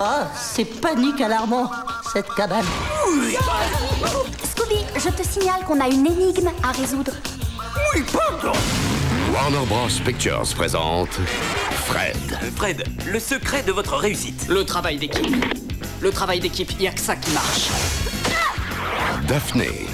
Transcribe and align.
Ah, 0.00 0.28
c'est 0.36 0.64
panique 0.64 1.20
alarmant, 1.20 1.70
cette 2.12 2.28
cabane. 2.34 2.64
Scooby, 4.44 4.84
je 4.96 5.08
te 5.08 5.26
signale 5.26 5.64
qu'on 5.66 5.80
a 5.80 5.88
une 5.88 6.06
énigme 6.06 6.50
à 6.62 6.70
résoudre. 6.70 7.12
Oui, 7.94 8.04
pardon 8.12 8.56
Warner 9.32 9.66
Bros. 9.66 9.88
Pictures 10.04 10.42
présente 10.54 11.18
Fred. 11.86 12.16
Fred, 12.56 12.84
le 13.06 13.18
secret 13.18 13.64
de 13.64 13.72
votre 13.72 13.96
réussite. 13.96 14.46
Le 14.48 14.64
travail 14.64 14.98
d'équipe. 14.98 15.44
Le 16.00 16.10
travail 16.12 16.38
d'équipe, 16.38 16.70
il 16.78 16.86
a 16.86 16.92
que 16.92 17.00
ça 17.00 17.16
qui 17.16 17.32
marche. 17.32 17.68
Daphné. 19.26 19.88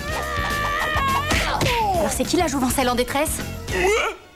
Alors 1.98 2.12
c'est 2.12 2.24
qui 2.24 2.36
la 2.36 2.46
jouvencelle 2.46 2.90
en 2.90 2.94
détresse? 2.94 3.38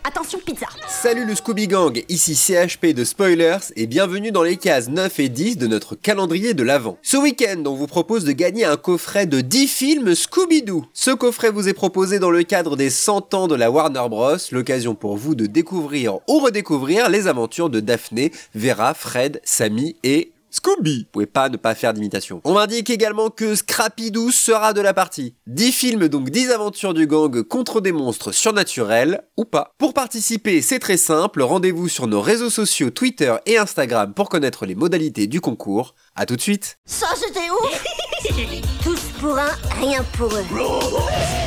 Attention, 0.03 0.39
pizza. 0.45 0.66
Salut 1.01 1.25
le 1.25 1.37
Scooby 1.37 1.69
Gang, 1.69 2.03
ici 2.09 2.35
CHP 2.35 2.87
de 2.87 3.05
Spoilers 3.05 3.73
et 3.77 3.87
bienvenue 3.87 4.33
dans 4.33 4.43
les 4.43 4.57
cases 4.57 4.89
9 4.89 5.21
et 5.21 5.29
10 5.29 5.57
de 5.57 5.68
notre 5.68 5.95
calendrier 5.95 6.55
de 6.55 6.64
l'Avent. 6.64 6.99
Ce 7.03 7.17
week-end, 7.17 7.63
on 7.67 7.75
vous 7.75 7.86
propose 7.86 8.25
de 8.25 8.32
gagner 8.32 8.64
un 8.64 8.77
coffret 8.77 9.27
de 9.27 9.41
10 9.41 9.69
films 9.69 10.14
Scooby-Doo. 10.17 10.86
Ce 10.93 11.13
coffret 11.13 11.53
vous 11.53 11.69
est 11.69 11.72
proposé 11.72 12.19
dans 12.19 12.32
le 12.32 12.43
cadre 12.43 12.75
des 12.77 12.91
100 12.91 13.32
ans 13.35 13.46
de 13.46 13.55
la 13.55 13.71
Warner 13.71 14.08
Bros, 14.11 14.39
l'occasion 14.50 14.96
pour 14.96 15.17
vous 15.17 15.36
de 15.36 15.46
découvrir 15.46 16.19
ou 16.27 16.41
redécouvrir 16.41 17.08
les 17.08 17.29
aventures 17.29 17.71
de 17.71 17.79
Daphné, 17.79 18.33
Vera, 18.57 18.93
Fred, 18.93 19.41
Sammy 19.44 19.94
et 20.03 20.33
Scooby. 20.58 21.04
Vous 21.04 21.11
pouvez 21.12 21.26
pas 21.26 21.48
ne 21.48 21.57
pas 21.57 21.76
faire 21.76 21.94
d'imitation. 21.94 22.40
On 22.43 22.54
m'indique 22.54 22.90
également 22.90 23.30
que 23.30 23.54
Scrappy-Doo 23.54 24.32
sera 24.32 24.72
de 24.72 24.80
la 24.80 24.93
partie. 24.93 25.36
10 25.46 25.71
films 25.71 26.08
donc 26.08 26.30
10 26.30 26.50
aventures 26.50 26.94
du 26.94 27.07
gang 27.07 27.44
contre 27.44 27.80
des 27.80 27.93
monstres 27.93 28.32
surnaturels 28.32 29.22
ou 29.36 29.44
pas. 29.44 29.76
Pour 29.79 29.94
participer, 29.94 30.61
c'est 30.61 30.80
très 30.80 30.96
simple, 30.96 31.43
rendez-vous 31.43 31.89
sur 31.89 32.08
nos 32.08 32.20
réseaux 32.20 32.50
sociaux 32.50 32.91
Twitter 32.91 33.36
et 33.47 33.56
Instagram 33.56 34.14
pour 34.14 34.28
connaître 34.28 34.66
les 34.66 34.75
modalités 34.75 35.28
du 35.28 35.41
concours. 35.41 35.94
A 36.16 36.27
tout 36.27 36.34
de 36.34 36.41
suite. 36.41 36.77
Ça, 36.86 37.06
c'était 37.14 37.50
où? 37.50 38.34
Tous 38.83 39.00
pour 39.20 39.38
un, 39.38 39.50
rien 39.80 40.02
pour 40.16 40.34
eux. 40.34 40.44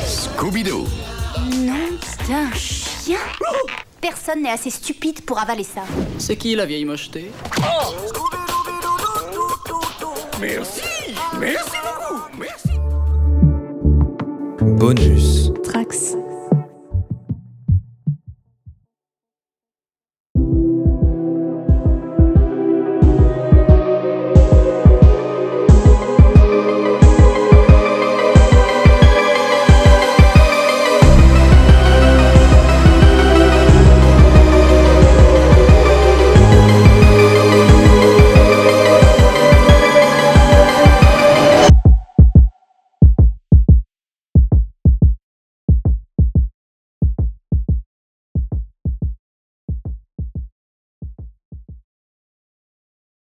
Scooby-Doo. 0.06 0.86
Nom 1.50 1.98
d'un 2.30 2.50
chien 2.54 3.18
Personne 4.00 4.42
n'est 4.42 4.50
assez 4.50 4.70
stupide 4.70 5.20
pour 5.26 5.38
avaler 5.38 5.64
ça. 5.64 5.82
C'est 6.18 6.36
qui 6.36 6.54
la 6.54 6.64
vieille 6.64 6.86
mocheté? 6.86 7.30
Merci. 10.42 10.82
Merci. 11.38 11.76
Beaucoup. 11.84 12.20
Merci. 12.36 12.76
Bonus. 14.60 15.51